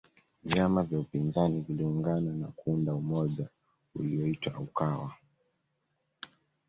[0.43, 3.47] vyama vya upinzani viliungana na kuunda umoja
[3.95, 5.11] uliyoitwa ukawa